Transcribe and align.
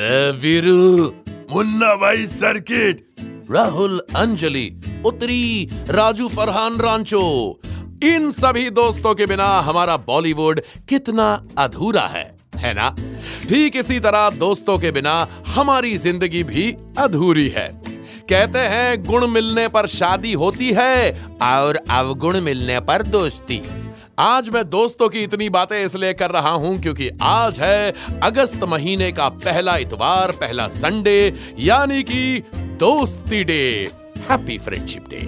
Veeru 0.00 1.04
Munna 1.52 1.94
Bhai 1.96 2.26
circuit. 2.26 3.04
Rahul 3.50 3.98
Anjali 4.16 4.68
उत्तरी 5.06 5.68
राजू 5.88 6.28
फरहान 6.28 6.78
रांचो। 6.80 7.22
इन 8.04 8.30
सभी 8.30 8.70
दोस्तों 8.70 9.14
के 9.14 9.26
बिना 9.26 9.48
हमारा 9.60 9.96
बॉलीवुड 9.96 10.60
कितना 10.88 11.26
अधूरा 11.58 12.06
है 12.06 12.24
है 12.56 12.72
ना? 12.74 12.88
ठीक 13.48 13.76
इसी 13.76 14.00
तरह 14.00 14.30
दोस्तों 14.30 14.78
के 14.78 14.90
बिना 14.90 15.26
हमारी 15.46 15.96
ज़िंदगी 15.98 16.42
भी 16.44 16.76
अधूरी 16.98 17.48
है। 17.48 17.68
कहते 18.30 18.58
हैं 18.58 19.02
गुण 19.04 19.26
मिलने 19.26 19.68
पर 19.68 19.86
शादी 19.86 20.32
होती 20.32 20.70
है 20.72 21.10
और 21.42 21.76
अवगुण 21.90 22.40
मिलने 22.40 22.80
पर 22.80 23.02
दोस्ती। 23.02 23.60
आज 24.20 24.48
मैं 24.50 24.62
दोस्तों 24.70 25.08
की 25.08 25.20
इतनी 25.20 25.48
बातें 25.48 25.76
इसलिए 25.76 26.12
कर 26.14 26.30
रहा 26.30 26.50
हूँ 26.52 26.74
क्योंकि 26.82 27.08
आज 27.22 27.60
है 27.60 27.94
अगस्त 28.22 28.64
महीने 28.64 29.10
का 29.12 29.28
पहला 29.28 29.76
इतवार, 29.76 30.30
पहला 30.32 30.66
संडे 30.68 31.34
यानी 31.58 32.02
कि 32.02 32.42
दोस्ती 32.80 33.42
डे 33.44 33.88
हैप्पी 34.28 34.58
फ्रेंडशिप 34.58 35.08
डे 35.10 35.22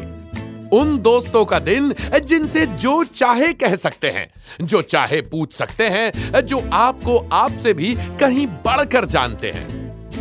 उन 0.77 0.97
दोस्तों 1.03 1.45
का 1.45 1.59
दिन 1.61 1.93
जिनसे 2.21 2.67
जो 2.67 3.03
चाहे 3.07 3.53
कह 3.55 3.77
सकते 3.79 4.11
हैं, 4.11 4.29
जो 4.63 4.83
चाहे 4.83 5.21
पूछ 5.23 5.53
सकते 5.53 5.89
हैं, 5.89 6.41
जो 6.43 6.63
आपको 6.73 7.19
आपसे 7.33 7.75
भी 7.75 7.95
कहीं 8.21 8.47
बढ़कर 8.67 9.05
जानते 9.07 9.51
हैं। 9.51 9.69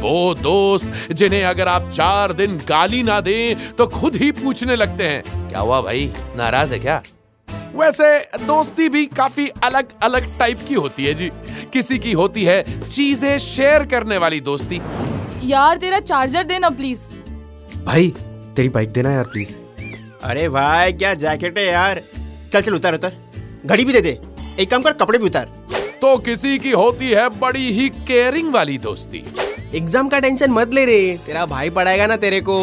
वो 0.01 0.33
दोस्त 0.33 1.13
जिन्हें 1.13 1.43
अगर 1.45 1.67
आप 1.67 1.91
चार 1.93 2.33
दिन 2.33 2.57
गाली 2.67 3.03
ना 3.03 3.21
दें 3.21 3.73
तो 3.75 3.87
खुद 3.89 4.15
ही 4.15 4.31
पूछने 4.33 4.75
लगते 4.75 5.07
हैं, 5.07 5.49
क्या 5.49 5.59
हुआ 5.59 5.81
भाई? 5.81 6.11
नाराज़ 6.37 6.73
है 6.73 6.79
क्या? 6.79 7.01
वैसे 7.75 8.17
दोस्ती 8.45 8.87
भी 8.89 9.05
काफ़ी 9.07 9.47
अलग 9.63 9.91
अलग 10.03 10.25
टाइप 10.39 10.59
की 10.67 10.73
होती 10.75 11.05
है 11.05 11.13
जी। 11.13 11.29
किसी 11.73 11.97
की 11.99 12.11
होती 12.11 12.43
है 12.43 12.89
चीज़ें 12.89 13.37
शेयर 13.39 13.85
करने 13.85 14.17
वाली 14.17 14.39
दोस्ती। 14.41 14.81
यार 15.43 15.77
तेरा 15.77 15.99
चार्जर 16.01 16.43
देना 16.43 16.69
प्लीज़ 16.71 17.01
भाई 17.85 18.13
तेरी 18.55 18.69
बाइक 18.69 18.91
देना 18.93 19.11
यार 19.11 19.25
प्लीज़ 19.25 19.53
अरे 20.23 20.47
भाई 20.49 20.93
क्या 20.93 21.13
जैकेट 21.15 21.57
है 21.57 21.65
यार? 21.65 22.01
चल 22.53 22.61
चल 22.61 22.73
उतार 22.73 22.95
उतार। 22.95 23.15
घड़ी 23.65 23.85
भी 23.85 23.93
दे 23.93 24.01
दे। 24.01 24.19
एक 24.59 24.69
काम 24.69 24.81
कर 24.81 24.93
कपड़े 24.93 25.19
भी 25.19 25.25
उतार। 25.25 25.45
तो 26.01 26.17
किसी 26.17 26.57
की 26.59 26.71
होती 26.71 27.09
है 27.09 27.27
बड़ी 27.39 27.71
ही 27.71 27.89
केयरिंग 27.89 28.53
वाली 28.53 28.77
दोस्ती। 28.77 29.23
एग्ज़ाम 29.75 30.09
का 30.09 30.19
टेंशन 30.19 30.51
मत 30.51 30.73
ले 30.73 30.85
रे। 30.85 31.17
तेरा 31.25 31.45
भाई 31.45 31.69
पढ़ाएगा 31.69 32.07
ना 32.07 32.15
तेरे 32.17 32.41
को। 32.41 32.61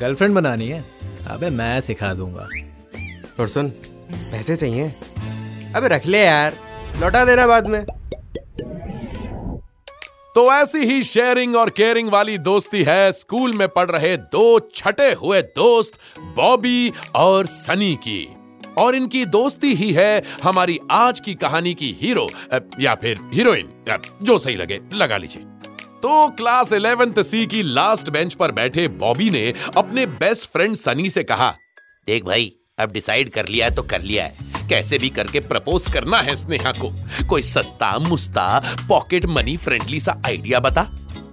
गर्लफ्रेंड 0.00 0.34
बनानी 0.34 0.68
है। 0.68 0.84
अबे 1.30 1.50
मैं 1.50 1.80
सिखा 1.80 2.12
दूँगा। 2.14 2.48
और 3.40 3.48
सुन 3.48 3.72
पैसे 4.10 4.56
चाहिए। 4.56 4.88
अबे 5.76 5.88
रख 5.88 6.06
ले 6.06 6.18
यार, 6.18 6.56
लौटा 7.00 7.24
देना 7.24 7.46
बाद 7.46 7.66
में। 7.66 7.84
तो 10.34 10.52
ऐसी 10.52 10.78
ही 10.78 11.02
शेयरिंग 11.04 11.54
और 11.56 11.70
केयरिंग 11.70 12.10
वाली 12.10 12.36
दोस्ती 12.38 12.82
है। 12.82 13.12
स्कूल 13.12 13.52
में 13.52 13.66
पढ़ 13.68 13.90
रहे 13.90 14.16
दो 14.16 14.58
छटे 14.74 15.12
हुए 15.12 15.40
दोस्त, 15.42 15.98
बॉबी 16.36 16.92
और 17.16 17.46
सनी 17.46 17.94
की। 17.96 18.28
और 18.78 18.94
इनकी 18.94 19.24
दोस्ती 19.26 19.74
ही 19.74 19.92
है 19.92 20.22
हमारी 20.42 20.78
आज 20.90 21.20
की 21.20 21.34
कहानी 21.34 21.72
की 21.74 21.96
हीरो 22.00 22.28
या 22.80 22.94
फिर 22.94 23.18
हीरोइन 23.34 23.72
जो 24.22 24.38
सही 24.38 24.56
लगे, 24.56 24.80
लगा 24.94 25.16
लीजिए। 25.16 25.42
तो 26.02 26.28
क्लास 26.28 26.72
इलेवेंथ 26.72 27.22
सी 27.22 27.46
की 27.46 27.62
लास्ट 27.62 28.10
बेंच 28.10 28.34
पर 28.34 28.52
बैठे 28.52 28.86
बॉबी 28.88 29.30
ने 29.30 29.52
अपने 29.76 30.06
बेस्ट 30.06 30.50
फ्रेंड 30.52 30.76
सनी 30.76 31.10
से 31.10 31.24
कहा, 31.24 31.50
देख 32.06 32.24
भाई 32.24 32.52
अब 32.80 32.92
डिसाइड 32.92 33.30
कर 33.30 33.48
लिया 33.48 33.66
है 33.66 33.74
तो 33.74 33.82
कर 33.82 34.02
लिया 34.02 34.24
है। 34.24 34.46
कैसे 34.68 34.98
भी 34.98 35.08
करके 35.08 35.40
प्रपोज 35.40 35.92
करना 35.92 36.18
है 36.18 36.36
स्नेहा 36.36 36.72
को। 36.72 36.92
कोई 37.26 37.42
सस्ता, 37.42 37.98
मुस्ता 37.98 38.76
पॉकेट 38.88 39.26
मनी 39.26 39.56
फ्रेंडली 39.56 40.00
सा 40.00 40.20
आइडिया 40.26 40.60
बता। 40.60 40.88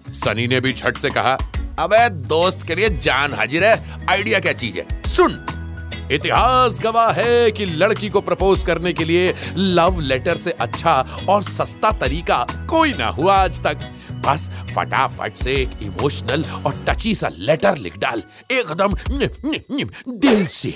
सनी 0.09 0.47
ने 0.47 0.59
भी 0.59 0.73
झट 0.73 0.97
से 0.97 1.09
कहा, 1.09 1.37
अबे 1.79 2.09
दोस्त 2.09 2.65
के 2.67 2.75
लिए 2.75 2.89
जान 2.89 3.33
हाजिर 3.33 3.63
है। 3.63 4.07
आइडिया 4.09 4.39
क्या 4.39 4.53
चीज़ 4.53 4.77
है? 4.77 4.85
सुन। 5.07 5.45
इतिहास 6.11 6.79
गवाह 6.81 7.11
है 7.11 7.51
कि 7.51 7.65
लड़की 7.65 8.09
को 8.09 8.21
प्रपोज 8.21 8.63
करने 8.63 8.93
के 8.93 9.03
लिए 9.03 9.33
लव 9.57 9.99
लेटर 9.99 10.37
से 10.37 10.51
अच्छा 10.51 10.93
और 11.29 11.43
सस्ता 11.43 11.91
तरीका 11.91 12.45
कोई 12.69 12.93
ना 12.93 13.07
हुआ 13.07 13.35
आज 13.35 13.61
तक। 13.61 13.77
बस 14.27 14.49
फटाफट 14.75 15.35
से 15.35 15.53
एक 15.53 15.69
इमोशनल 15.83 16.43
और 16.65 16.83
टची 16.89 17.15
सा 17.15 17.29
लेटर 17.37 17.77
लिख 17.77 17.97
डाल। 17.97 18.23
एकदम 18.51 18.93
दिल 20.09 20.45
से। 20.47 20.73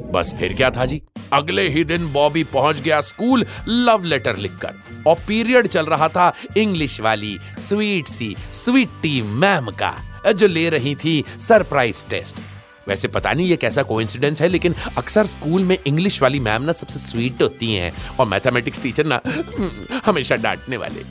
बस 0.00 0.34
फिर 0.38 0.54
क्या 0.54 0.70
था 0.70 0.86
जी? 0.86 1.02
अगले 1.32 1.68
ही 1.68 1.84
दिन 1.84 2.12
बॉबी 2.12 2.44
पहुँच 2.44 2.76
गया 2.76 3.00
स्कूल 3.00 3.46
लव 3.68 4.04
लेटर 4.04 4.36
लिखकर। 4.36 4.74
और 5.06 5.16
पीरियड 5.28 5.66
चल 5.66 5.86
रहा 5.86 6.08
था 6.08 6.32
इंग्लिश 6.56 7.00
वाली 7.00 7.38
स्वीट 7.68 8.06
सी 8.06 8.36
स्वीटी 8.52 9.22
मैम 9.22 9.70
का 9.70 9.94
जो 10.32 10.46
ले 10.46 10.68
रही 10.70 10.94
थी 10.94 11.24
सरप्राइज़ 11.48 12.04
टेस्ट। 12.10 12.40
वैसे 12.88 13.08
पता 13.08 13.32
नहीं 13.32 13.46
ये 13.46 13.56
कैसा 13.56 13.82
कोइंसिडेंस 13.82 14.40
है 14.40 14.48
लेकिन 14.48 14.74
अक्सर 14.98 15.26
स्कूल 15.26 15.62
में 15.62 15.78
इंग्लिश 15.86 16.22
वाली 16.22 16.40
मैम 16.40 16.62
ना 16.62 16.72
सबसे 16.72 16.98
स्वीट 16.98 17.42
होती 17.42 17.74
हैं 17.74 18.16
और 18.16 18.26
मैथमेटिक्स 18.26 18.82
टीचर 18.82 19.06
ना 19.06 19.20
हमेशा 20.06 20.36
डांटने 20.36 20.76
वाले। 20.76 21.04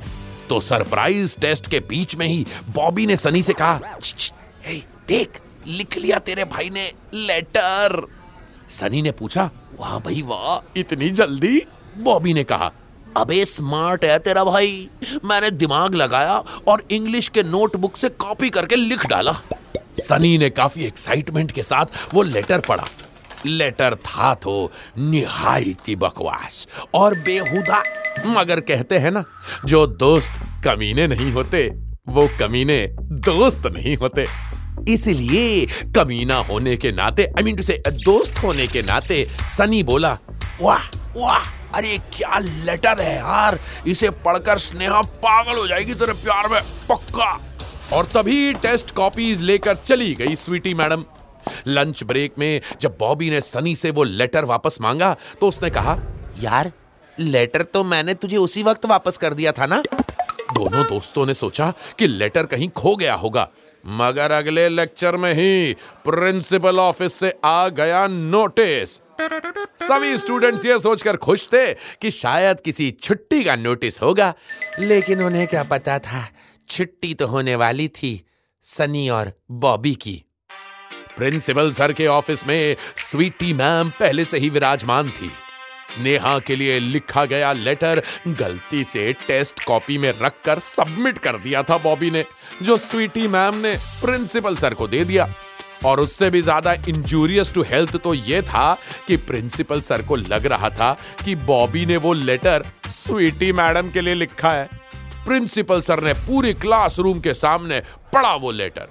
तो 0.49 0.59
सरप्राइज़ 0.59 1.39
टेस्ट 1.39 1.67
के 1.67 1.79
बीच 1.79 2.15
में 2.15 2.27
ही 2.27 2.45
बॉबी 2.69 3.05
ने 3.05 3.17
सनी 3.17 3.43
से 3.43 3.53
कहा 3.53 3.79
"छ, 4.03 4.15
छ, 4.17 4.31
हे, 4.65 4.75
देख 5.07 5.39
लिख 5.67 5.97
लिया 5.97 6.19
तेरे 6.19 6.43
भाई 6.43 6.69
ने 6.69 6.91
लेटर। 7.13 8.07
सनी 8.69 9.01
ने 9.01 9.11
पूछा, 9.11 9.49
वाह 9.79 9.99
भाई, 9.99 10.21
वाह, 10.25 10.79
इतनी 10.79 11.09
जल्दी? 11.09 11.61
बॉबी 11.97 12.33
ने 12.33 12.43
कहा, 12.43 12.71
अबे 13.17 13.45
स्मार्ट 13.45 14.05
है 14.05 14.19
तेरा 14.19 14.43
भाई। 14.43 14.89
मैंने 15.25 15.51
दिमाग 15.51 15.95
लगाया 15.95 16.43
और 16.67 16.83
इंग्लिश 16.91 17.29
के 17.29 17.43
नोटबुक 17.43 17.97
से 17.97 18.09
कॉपी 18.09 18.49
करके 18.49 18.75
लिख 18.75 19.05
डाला. 19.05 19.33
सनी 19.99 20.37
ने 20.37 20.49
काफ़ी 20.49 20.85
एक्साइटमेंट 20.85 21.51
के 21.51 21.63
साथ 21.63 21.85
वो 22.13 22.23
लेटर 22.23 22.59
पढ़ा। 22.59 22.85
लेटर 23.45 23.95
था 23.95 24.33
तो 24.33 24.71
निहायती 24.97 25.95
बकवास 25.95 26.67
और 26.93 27.19
बेहुदा। 27.19 27.83
मगर 28.25 28.59
कहते 28.59 28.97
हैं 28.97 29.11
ना, 29.11 29.23
जो 29.65 29.87
दोस्त 29.87 30.41
कमीने 30.65 31.07
नहीं 31.07 31.31
होते, 31.31 31.69
वो 32.07 32.29
कमीने 32.39 32.87
दोस्त 33.01 33.61
नहीं 33.65 33.97
होते। 33.97 34.25
इसलिए 34.89 35.65
कमीना 35.95 36.37
होने 36.43 36.75
के 36.77 36.91
नाते 36.91 37.25
आई 37.27 37.43
मीन 37.43 37.55
टू 37.55 37.63
से 37.63 37.81
दोस्त 37.87 38.43
होने 38.43 38.67
के 38.67 38.81
नाते, 38.83 39.27
सनी 39.57 39.81
बोला, 39.83 40.17
वाह 40.61 40.87
वाह, 41.17 41.49
अरे 41.73 41.97
क्या 42.13 42.39
लेटर 42.39 43.01
है 43.01 43.15
यार, 43.15 43.59
इसे 43.87 44.09
पढ़कर 44.25 44.57
स्नेहा 44.59 45.01
पागल 45.01 45.57
हो 45.57 45.67
जाएगी 45.67 45.93
तेरे 45.93 46.13
प्यार 46.15 46.49
में, 46.49 46.61
पक्का? 46.89 47.31
और 47.93 48.05
तभी 48.05 48.53
टेस्ट 48.55 48.91
कॉपीज 48.95 49.41
लेकर 49.41 49.75
चली 49.77 50.13
गई 50.15 50.35
स्वीटी 50.35 50.73
मैडम 50.73 51.05
लंच 51.67 52.03
ब्रेक 52.03 52.33
में 52.39 52.61
जब 52.81 52.95
बॉबी 52.99 53.29
ने 53.29 53.41
सनी 53.41 53.75
से 53.75 53.91
वो 53.91 54.03
लेटर 54.03 54.45
वापस 54.45 54.77
मांगा 54.81 55.15
तो 55.41 55.47
उसने 55.47 55.69
कहा, 55.69 55.97
यार 56.39 56.71
लेटर 57.17 57.61
तो 57.63 57.83
मैंने 57.83 58.13
तुझे 58.13 58.37
उसी 58.37 58.63
वक्त 58.63 58.85
वापस 58.85 59.17
कर 59.17 59.33
दिया 59.33 59.51
था 59.51 59.65
ना? 59.65 59.81
दोनों 60.53 60.83
दोस्तों 60.85 61.25
ने 61.25 61.33
सोचा 61.33 61.73
कि 61.99 62.07
लेटर 62.07 62.45
कहीं 62.45 62.69
खो 62.69 62.95
गया 62.95 63.13
होगा। 63.15 63.47
मगर 63.85 64.31
अगले 64.31 64.67
लेक्चर 64.69 65.15
में 65.15 65.33
ही 65.33 65.73
प्रिंसिपल 66.05 66.79
ऑफ़िस 66.79 67.13
से 67.13 67.33
आ 67.45 67.67
गया 67.69 68.05
नोटिस। 68.07 68.95
सभी 69.81 70.17
स्टूडेंट्स 70.17 70.65
ये 70.65 70.79
सोचकर 70.79 71.17
खुश 71.17 71.47
थे 71.47 71.73
कि 71.73 72.11
शायद 72.11 72.59
किसी 72.59 72.89
छुट्टी 72.91 73.43
का 73.43 73.55
नोटिस 73.55 74.01
होगा, 74.01 74.33
लेकिन 74.79 75.23
उन्हें 75.23 75.47
क्या 75.47 75.63
पता 75.63 75.99
था, 75.99 76.27
छुट्टी 76.69 77.13
तो 77.13 77.27
होने 77.27 77.55
वाली 77.55 77.87
थी, 77.87 78.21
सनी 78.65 79.07
और 79.09 79.31
बॉबी 79.51 79.93
की। 79.95 80.21
प्रिंसिपल 81.17 81.71
सर 81.71 81.93
के 81.93 82.07
ऑफ़िस 82.07 82.45
में 82.47 82.75
स्वीटी 82.97 83.53
मैम 83.53 83.89
पहले 83.89 84.25
से 84.25 84.37
ही 84.37 84.49
विराजमान 84.49 85.09
थी। 85.09 85.31
नेहा 85.99 86.37
के 86.39 86.55
लिए 86.55 86.79
लिखा 86.79 87.25
गया 87.25 87.51
लेटर 87.53 88.01
गलती 88.29 88.83
से 88.83 89.11
टेस्ट 89.27 89.63
कॉपी 89.65 89.97
में 89.97 90.11
रखकर 90.21 90.59
सबमिट 90.61 91.17
कर 91.17 91.37
दिया 91.37 91.63
था 91.63 91.77
बॉबी 91.79 92.11
ने, 92.11 92.25
जो 92.63 92.77
स्वीटी 92.77 93.27
मैम 93.27 93.55
ने 93.57 93.75
प्रिंसिपल 94.01 94.55
सर 94.55 94.73
को 94.73 94.87
दे 94.87 95.03
दिया। 95.05 95.27
और 95.85 95.99
उससे 95.99 96.29
भी 96.29 96.41
ज़्यादा 96.41 96.73
इंजूरियस 96.89 97.53
टू 97.53 97.63
हेल्थ 97.63 97.95
तो 97.97 98.13
यह 98.13 98.41
था 98.43 98.73
कि 99.07 99.17
प्रिंसिपल 99.19 99.81
सर 99.81 100.01
को 100.01 100.15
लग 100.15 100.45
रहा 100.45 100.69
था 100.69 100.91
कि 101.23 101.35
बॉबी 101.35 101.85
ने 101.85 101.97
वो 101.97 102.13
लेटर 102.13 102.65
स्वीटी 102.87 103.51
मैडम 103.53 103.89
के 103.89 104.01
लिए 104.01 104.13
लिखा 104.13 104.49
है। 104.49 104.69
प्रिंसिपल 105.25 105.81
सर 105.81 106.03
ने 106.03 106.13
पूरी 106.25 106.53
क्लासरूम 106.55 107.19
के 107.19 107.33
सामने 107.33 107.79
पढ़ा 108.13 108.33
वो 108.35 108.51
letter. 108.51 108.87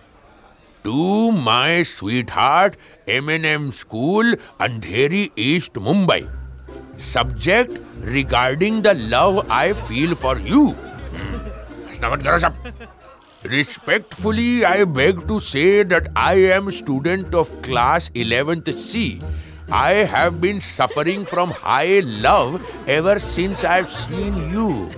To 0.85 1.31
my 1.33 1.85
sweetheart 2.31 2.77
M 3.09 3.31
N 3.31 3.45
M 3.45 3.71
school 3.73 4.37
Andheri 4.61 5.31
East 5.41 5.79
Mumbai 5.79 6.21
subject 6.99 7.79
regarding 8.01 8.83
the 8.83 8.95
love 8.95 9.47
I 9.51 9.73
feel 9.73 10.15
for 10.15 10.39
you. 10.39 10.71
Hmm. 10.73 11.39
Respectfully, 13.45 14.65
I 14.65 14.85
beg 14.85 15.29
to 15.29 15.39
say 15.39 15.83
that 15.83 16.09
I 16.17 16.35
am 16.57 16.71
student 16.71 17.35
of 17.35 17.51
class 17.63 18.09
11th 18.15 18.75
C. 18.75 19.21
I 19.71 19.91
have 20.15 20.41
been 20.41 20.61
suffering 20.61 21.25
from 21.25 21.51
high 21.51 22.01
love 22.01 22.63
ever 22.89 23.19
since 23.19 23.65
I've 23.65 23.91
seen 23.91 24.37
you. 24.51 24.91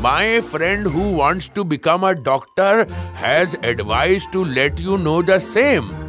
My 0.00 0.40
friend 0.40 0.86
who 0.86 1.14
wants 1.14 1.48
to 1.50 1.64
become 1.64 2.04
a 2.04 2.14
doctor 2.14 2.86
has 3.14 3.54
advised 3.62 4.32
to 4.32 4.44
let 4.44 4.78
you 4.78 4.98
know 4.98 5.22
the 5.22 5.40
same. 5.40 6.01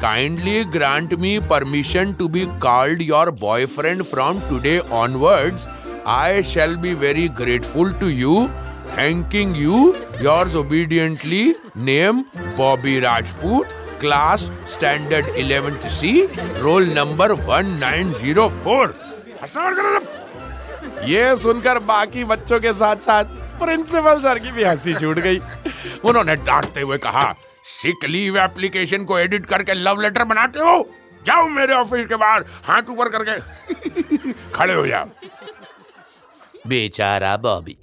Kindly 0.00 0.64
grant 0.64 1.18
me 1.18 1.40
permission 1.40 2.14
to 2.16 2.28
be 2.28 2.46
called 2.58 3.02
your 3.02 3.30
boyfriend 3.30 4.06
from 4.06 4.40
today 4.48 4.80
onwards. 4.90 5.66
I 6.06 6.42
shall 6.42 6.76
be 6.76 6.94
very 6.94 7.28
grateful 7.28 7.92
to 7.94 8.08
you 8.08 8.50
Thanking 8.90 9.54
you, 9.54 9.96
yours 10.20 10.56
obediently, 10.56 11.54
name 11.76 12.24
Bobby 12.56 12.98
Rajput, 13.00 13.68
class 14.00 14.50
standard 14.66 15.26
11th 15.26 15.88
C, 15.98 16.26
roll 16.60 16.84
number 16.96 17.28
1904. 17.36 18.92
ये 21.08 21.36
सुनकर 21.36 21.78
बाकी 21.92 22.24
बच्चों 22.32 22.58
के 22.60 22.72
साथ 22.80 22.96
साथ 23.06 23.24
principal 23.60 24.20
sir 24.22 24.38
की 24.38 24.52
भी 24.52 24.64
हँसी 24.64 24.94
छूट 24.94 25.18
गई 25.18 25.38
उन्होंने 26.08 26.36
डांटते 26.50 26.80
हुए 26.80 26.98
कहा 27.06 27.34
सिक 27.70 28.04
लीव 28.04 28.38
एप्लीकेशन 28.38 29.04
को 29.04 29.18
एडिट 29.18 29.46
करके 29.46 29.74
लव 29.74 30.00
लेटर 30.00 30.24
बनाते 30.24 30.58
हो? 30.58 30.82
जाओ 31.26 31.48
मेरे 31.48 31.74
ऑफ़िस 31.74 32.06
के 32.06 32.16
बाहर 32.16 32.44
हाथ 32.64 32.90
ऊपर 32.90 33.08
करके। 33.08 34.32
खड़े 34.54 34.74
हो 34.74 34.86
जाओ। 34.86 35.08
बेचारा 36.66 37.36
बॉबी 37.36 37.76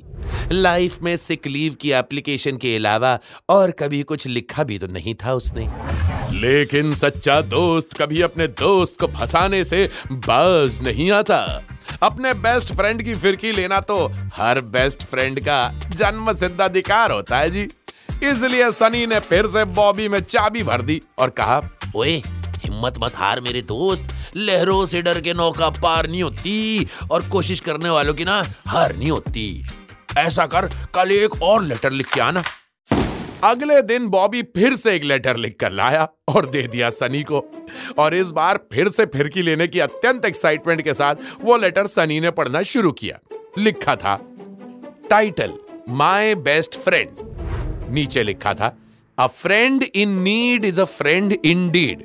लाइफ 0.52 1.02
में 1.02 1.18
सिक 1.18 1.48
लीव 1.48 1.74
की 1.74 1.92
एप्लीकेशन 1.92 2.58
के 2.58 2.76
अलावा 2.76 3.20
और 3.50 3.72
कभी 3.72 4.04
कुछ 4.04 4.28
लिखा 4.28 4.64
भी 4.64 4.78
तो 4.80 4.88
नहीं 4.88 5.16
था 5.16 5.34
उसने। 5.34 5.68
लेकिन 6.40 6.94
सच्चा 6.96 7.42
दोस्त 7.42 8.02
कभी 8.02 8.22
अपने 8.22 8.48
दोस्त 8.48 9.00
को 9.00 9.08
फंसाने 9.08 9.64
से 9.66 9.90
बाज 10.12 10.82
नहीं 10.82 11.12
आता। 11.12 11.64
अपने 12.04 12.34
बेस्ट 12.34 12.74
फ्रेंड 12.74 13.04
की 13.04 13.14
फिरकी 13.14 13.52
लेना 13.52 13.80
तो 13.80 14.08
हर 14.34 14.62
बेस्ट 14.62 15.04
फ्रेंड 15.04 15.40
का 15.40 15.80
जन्म 15.90 16.34
सिद्ध 16.34 16.62
अधिकार 16.62 17.12
होता 17.12 17.38
है 17.38 17.50
जी। 17.52 17.68
इसलिए 18.24 18.72
सनी 18.72 19.06
ने 19.08 19.20
फिर 19.20 19.48
से 19.48 19.64
बॉबी 19.66 20.08
में 20.10 20.20
चाबी 20.20 20.64
भर 20.64 20.82
दी 20.82 21.02
और 21.20 21.30
कहा 21.30 21.62
ओए 21.96 22.16
हिम्मत 22.58 22.94
मत 23.00 23.16
हार 23.16 23.42
मेरे 23.42 23.62
दोस्त। 23.62 24.16
लहरों 24.36 24.86
से 24.86 25.02
डर 25.02 25.20
के 25.22 25.34
नौका 25.34 25.70
पार 25.70 26.08
नहीं 26.10 26.24
होती 26.24 26.88
और 27.12 27.28
कोशिश 27.30 27.60
करने 27.60 27.90
वालों 27.90 28.14
की 28.14 28.26
ना 28.26 28.42
हार 28.68 28.96
नहीं 28.96 29.12
होती। 29.12 29.66
ऐसा 30.18 30.46
कर 30.46 30.70
कल 30.96 31.12
एक 31.12 31.42
और 31.42 31.64
लेटर 31.64 31.92
लिख 31.92 32.14
के 32.14 32.22
आना। 32.22 32.44
अगले 33.44 33.82
दिन 33.82 34.08
बॉबी 34.08 34.42
फिर 34.56 34.76
से 34.76 34.96
एक 34.96 35.04
लेटर 35.04 35.38
लिख 35.38 35.58
कर 35.60 35.72
लाया 35.72 36.08
और 36.28 36.46
दे 36.46 36.68
दिया 36.68 36.90
सनी 36.90 37.24
को। 37.24 37.46
और 37.98 38.16
इस 38.16 38.30
बार 38.30 38.60
फिर 38.74 38.90
से 38.90 39.06
फिरकी 39.06 39.42
लेने 39.42 39.68
की 39.68 39.80
अत्यंत 39.80 40.26
एक्साइटमेंट 40.26 40.82
के 40.82 40.94
साथ 40.94 41.16
वो 41.42 41.58
लेटर 41.58 41.88
सनी 41.88 42.20
ने 42.20 42.32
पढ़ना 42.32 42.62
शुरू 42.64 42.92
किया। 42.92 43.20
लिखा 43.58 43.96
था 43.96 44.18
टाइटल 45.10 45.54
माई 45.90 46.36
बेस्ट 46.36 46.80
फ्रेंड 46.80 47.27
नीचे 47.94 48.24
लिखा 48.24 48.54
था 48.54 48.76
a 49.20 49.28
friend 49.42 49.84
in 49.96 50.20
need 50.24 50.66
is 50.66 50.82
a 50.82 50.86
friend 51.00 51.38
in 51.46 51.70
deed 51.72 52.04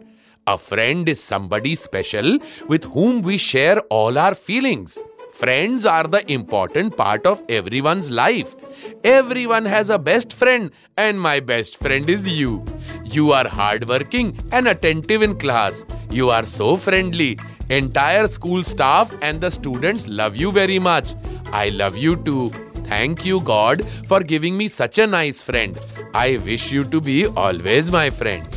a 0.48 0.56
friend 0.68 1.08
is 1.08 1.18
somebody 1.18 1.74
special 1.76 2.38
with 2.70 2.86
whom 2.96 3.20
we 3.26 3.38
share 3.38 3.82
all 3.92 4.18
our 4.18 4.34
feelings 4.46 4.98
Friends 5.34 5.86
are 5.86 6.04
the 6.04 6.30
important 6.30 6.94
part 6.96 7.26
of 7.26 7.42
everyone's 7.48 8.10
life. 8.10 8.54
Everyone 9.02 9.64
has 9.64 9.88
a 9.88 9.98
best 9.98 10.34
friend, 10.34 10.70
and 10.96 11.18
my 11.18 11.40
best 11.40 11.78
friend 11.78 12.10
is 12.10 12.28
you. 12.28 12.62
You 13.02 13.32
are 13.32 13.48
hardworking 13.48 14.36
and 14.52 14.68
attentive 14.68 15.22
in 15.22 15.38
class. 15.38 15.86
You 16.10 16.28
are 16.28 16.44
so 16.44 16.76
friendly. 16.76 17.38
Entire 17.70 18.28
school 18.28 18.62
staff 18.62 19.16
and 19.22 19.40
the 19.40 19.50
students 19.50 20.06
love 20.06 20.36
you 20.36 20.52
very 20.52 20.78
much. 20.78 21.14
I 21.50 21.70
love 21.70 21.96
you 21.96 22.16
too. 22.16 22.71
Thank 22.92 23.24
you, 23.24 23.40
God, 23.40 23.82
for 24.06 24.20
giving 24.22 24.56
me 24.56 24.68
such 24.68 24.98
a 24.98 25.06
nice 25.06 25.42
friend. 25.42 25.78
I 26.14 26.36
wish 26.38 26.70
you 26.70 26.82
to 26.84 27.00
be 27.00 27.14
always 27.42 27.86
my 27.94 28.08
friend. 28.16 28.56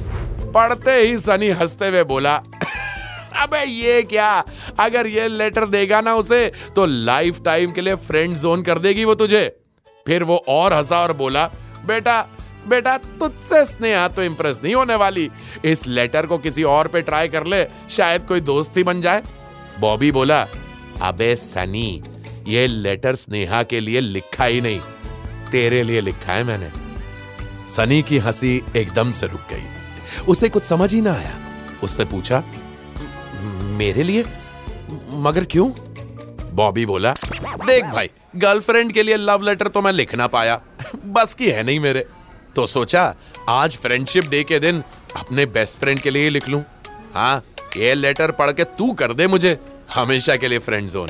पढ़ते 0.56 0.96
ही 1.02 1.18
सनी 1.18 1.50
हँसते 1.60 1.88
हुए 1.90 2.04
बोला 2.10 2.34
अबे 3.44 3.64
ये 3.66 4.02
क्या 4.04 4.28
अगर 4.80 5.08
ये 5.08 5.28
लेटर 5.28 5.66
देगा 5.76 6.02
ना 6.02 6.16
उसे 6.16 6.40
तो 6.76 6.86
लाइफ 6.86 7.42
टाइम 7.46 7.72
के 7.72 7.82
लिए 7.82 7.96
फ्रेंड 8.08 8.36
जोन 8.38 8.64
कर 8.64 8.80
देगी 8.86 9.06
वो 9.06 9.16
तुझे 9.22 9.44
फिर 10.06 10.24
वो 10.32 10.38
और 10.48 10.74
हंसा 10.74 11.00
और 11.04 11.14
बोला 11.22 11.46
बेटा 11.86 12.22
बेटा 12.68 12.98
तुझसे 13.20 13.64
स्नेहा 13.66 14.08
तो 14.18 14.24
इंप्रेस 14.24 14.60
नहीं 14.64 14.76
होने 14.76 14.96
वाली 15.04 15.30
इस 15.72 15.86
लेटर 15.88 16.26
को 16.28 16.38
किसी 16.48 16.64
और 16.74 16.88
पे 16.96 17.02
ट्राई 17.12 17.30
कर 17.38 17.46
ले 17.54 17.64
शायद 17.98 18.26
कोई 18.28 18.42
दोस्त 18.52 18.78
ही 18.78 18.84
बन 18.92 19.02
जाए 19.02 19.24
बॉबी 19.80 20.12
बोला 20.20 20.46
अबे 21.04 21.36
सनी 21.36 21.88
ये 22.48 22.66
लेटर 22.68 23.16
स्नेहा 23.16 23.62
के 23.64 23.80
लिए 23.80 24.00
लिखा 24.00 24.46
ही 24.46 24.62
नहीं। 24.62 24.80
तेरे 25.52 25.84
लिए 25.84 26.02
लिखा 26.02 26.34
है 26.34 26.44
मैंने। 26.44 26.70
सनी 27.72 28.02
की 28.02 28.18
हँसी 28.18 28.62
एकदम 28.76 29.12
से 29.12 29.28
रुक 29.28 29.48
गई। 29.52 29.64
उसे 30.28 30.50
कुछ 30.50 30.64
समझ 30.64 30.94
ही 30.94 31.02
ना 31.02 31.14
आया। 31.14 31.36
उसने 31.84 32.06
पूछा, 32.06 32.44
मेरे 33.78 34.04
लिए? 34.04 34.24
मगर 35.14 35.44
क्यों? 35.44 35.70
बॉबी 36.56 36.86
बोला, 36.86 37.14
देख 37.66 37.86
भाई, 37.86 38.10
गर्लफ्रेंड 38.36 38.92
के 38.94 39.04
लिए 39.04 39.18
लव 39.18 39.42
लेटर 39.42 39.68
तो 39.68 39.82
मैं 39.82 39.92
लिख 39.92 40.16
ना 40.16 40.28
पाया। 40.28 40.62
बस 41.06 41.34
की 41.34 41.50
है 41.50 41.64
नहीं 41.64 41.80
मेरे। 41.80 42.06
तो 42.56 42.68
सोचा, 42.68 43.14
आज 43.50 43.76
फ्रेंडशिप 43.76 44.26
डे 44.26 44.44
के 44.44 44.60
दिन 44.60 44.84
अपने 45.16 45.46
बेस्ट 45.46 45.80
फ्रेंड 45.80 46.00
के 46.00 46.10
लिए 46.10 46.30
लिख 46.30 46.50
लूँ। 46.50 46.64
हाँ 47.14 47.44
ये 47.78 47.94
लेटर 47.94 48.32
पढ़ 48.32 48.52
के 48.52 48.64
तू 48.64 48.92
कर 48.94 49.14
दे 49.14 49.28
मुझे। 49.28 49.58
हमेशा 49.96 50.36
के 50.36 50.48
लिए 50.48 50.60
फ्रेंड 50.60 50.90
जोन 50.90 51.10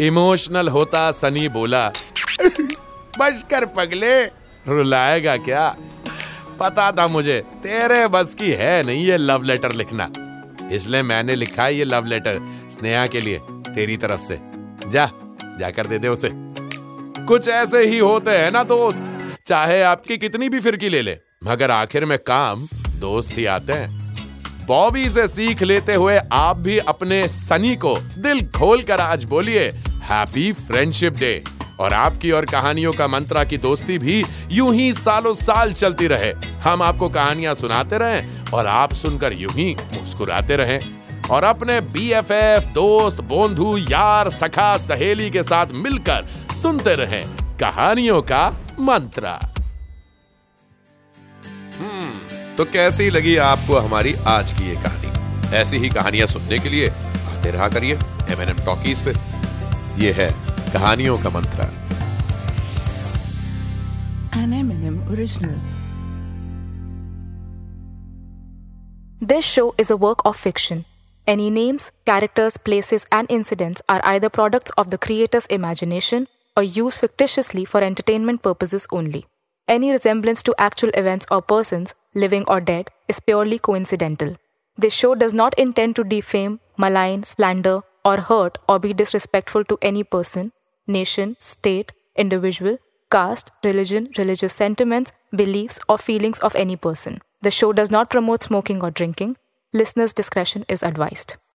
इमोशनल 0.00 0.68
होता 0.68 1.12
सनी 1.12 1.48
बोला। 1.48 1.88
बस 3.18 3.44
कर 3.50 3.64
पगले, 3.66 4.24
रुलाएगा 4.68 5.36
क्या? 5.36 5.76
पता 6.60 6.92
था 6.92 7.06
मुझे, 7.06 7.40
तेरे 7.40 8.08
बस 8.08 8.34
की 8.34 8.50
है 8.50 8.82
नहीं 8.82 9.04
ये 9.06 9.16
लव 9.16 9.42
लेटर 9.42 9.72
लिखना। 9.72 10.10
इसलिए 10.72 11.02
मैंने 11.02 11.34
लिखा 11.34 11.68
ये 11.68 11.84
लव 11.84 12.04
लेटर 12.04 12.40
स्नेहा 12.70 13.06
के 13.06 13.20
लिए, 13.20 13.38
तेरी 13.48 13.96
तरफ़ 13.96 14.20
से। 14.20 14.38
जा 14.88 15.10
जाकर 15.60 15.86
दे 15.86 15.98
दे 15.98 16.08
उसे। 16.08 16.30
कुछ 17.24 17.48
ऐसे 17.48 17.86
ही 17.86 17.98
होते 17.98 18.30
हैं 18.30 18.50
ना 18.50 18.62
दोस्त, 18.64 19.04
चाहे 19.46 19.82
आपकी 19.82 20.18
कितनी 20.18 20.48
भी 20.48 20.60
फिरकी 20.60 20.88
ले 20.88 21.02
ले, 21.02 21.18
मगर 21.44 21.70
आखिर 21.70 22.04
में 22.04 22.18
काम, 22.18 22.66
दोस्त 23.00 23.38
ही 23.38 23.44
आते 23.46 23.72
हैं। 23.72 24.01
बॉबी 24.66 25.08
से 25.10 25.26
सीख 25.28 25.62
लेते 25.62 25.94
हुए 25.94 26.18
आप 26.32 26.56
भी 26.56 26.78
अपने 26.78 27.26
सनी 27.28 27.74
को 27.76 27.96
दिल 28.18 28.40
खोल 28.48 28.82
कर 28.82 29.00
आज 29.00 29.24
बोलिए 29.24 29.68
हैप्पी 30.04 30.52
फ्रेंडशिप 30.52 31.18
डे 31.18 31.42
और 31.80 31.92
आपकी 31.92 32.30
और 32.30 32.44
कहानियों 32.44 32.92
का 32.92 33.06
मंत्रा 33.06 33.44
की 33.44 33.58
दोस्ती 33.58 33.98
भी 33.98 34.24
यूँ 34.50 34.74
ही 34.74 34.92
सालों 34.92 35.34
साल 35.34 35.72
चलती 35.72 36.06
रहे। 36.06 36.32
हम 36.62 36.82
आपको 36.82 37.08
कहानियाँ 37.08 37.54
सुनाते 37.54 37.98
रहें 37.98 38.50
और 38.50 38.66
आप 38.66 38.92
सुनकर 38.92 39.32
यूँ 39.32 39.52
ही 39.52 39.74
मुस्कुराते 39.94 40.56
रहें। 40.56 40.78
और 41.30 41.44
अपने 41.44 41.80
बीएफएफ 41.80 42.66
दोस्त, 42.66 43.20
बोंधु, 43.20 43.76
यार, 43.90 44.30
सखा, 44.30 44.76
सहेली 44.78 45.30
के 45.30 45.42
साथ 45.42 45.66
मिलकर 45.74 46.28
सुनते 46.52 46.94
रहें 46.94 47.24
कहानियों 47.58 48.22
का 48.22 48.48
मंत्रा। 48.80 49.40
तो 52.62 52.66
कैसी 52.72 53.08
लगी 53.10 53.34
आपको 53.42 53.76
हमारी 53.76 54.12
आज 54.26 54.52
की 54.52 54.68
ये 54.68 54.74
कहानी? 54.82 55.56
ऐसी 55.56 55.76
ही 55.76 55.88
कहानियाँ 55.88 56.26
सुनने 56.26 56.58
के 56.58 56.68
लिए 56.68 56.88
आते 56.88 57.50
रहा 57.50 57.68
करिए 57.68 57.94
एम 58.32 58.40
एन 58.42 58.48
एम 58.48 58.58
टॉकीज 58.66 59.02
पे। 59.04 59.12
ये 60.02 60.12
है 60.12 60.28
कहानियों 60.72 61.16
का 61.18 61.30
मंत्रा। 61.30 61.66
This 69.24 69.44
show 69.44 69.74
is 69.80 69.92
a 69.92 69.96
work 69.96 70.26
of 70.26 70.40
fiction 70.42 70.84
any 71.26 71.50
names 71.50 71.88
characters 72.06 72.56
places 72.56 73.06
and 73.12 73.30
incidents 73.30 73.82
are 73.88 74.00
I 74.12 74.20
the 74.20 74.30
product 74.30 74.72
of 74.78 74.88
the 74.88 74.98
creator's 75.02 75.48
imagination 75.50 76.26
और 76.56 76.64
use 76.78 76.98
fictitiously 76.98 77.64
for 77.64 77.82
entertainment 77.82 78.40
purposes 78.40 78.86
only 78.92 79.24
Any 79.72 79.90
resemblance 79.90 80.42
to 80.42 80.54
actual 80.58 80.90
events 80.92 81.24
or 81.30 81.40
persons, 81.40 81.94
living 82.14 82.44
or 82.46 82.60
dead, 82.60 82.90
is 83.08 83.20
purely 83.20 83.58
coincidental. 83.58 84.36
This 84.76 84.92
show 84.92 85.14
does 85.14 85.32
not 85.32 85.58
intend 85.58 85.96
to 85.96 86.04
defame, 86.04 86.60
malign, 86.76 87.24
slander, 87.24 87.80
or 88.04 88.18
hurt 88.18 88.58
or 88.68 88.78
be 88.78 88.92
disrespectful 88.92 89.64
to 89.64 89.78
any 89.80 90.04
person, 90.04 90.52
nation, 90.86 91.36
state, 91.38 91.92
individual, 92.16 92.76
caste, 93.10 93.50
religion, 93.64 94.10
religious 94.18 94.52
sentiments, 94.52 95.12
beliefs, 95.34 95.80
or 95.88 95.96
feelings 95.96 96.38
of 96.40 96.54
any 96.54 96.76
person. 96.76 97.22
The 97.40 97.50
show 97.50 97.72
does 97.72 97.90
not 97.90 98.10
promote 98.10 98.42
smoking 98.42 98.82
or 98.82 98.90
drinking. 98.90 99.38
Listeners' 99.72 100.12
discretion 100.12 100.66
is 100.68 100.82
advised. 100.82 101.36